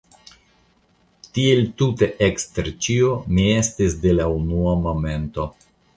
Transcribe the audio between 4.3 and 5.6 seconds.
unua momento.